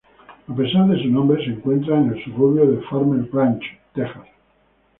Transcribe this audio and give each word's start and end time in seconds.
A 0.47 0.55
pesar 0.55 0.87
de 0.87 0.99
su 0.99 1.09
nombre 1.09 1.45
se 1.45 1.51
encuentra 1.51 1.95
en 1.99 2.09
el 2.11 2.23
suburbio 2.23 2.65
de 2.65 2.81
Farmers 2.89 3.29
Branch, 3.29 3.61
Texas. 3.93 4.25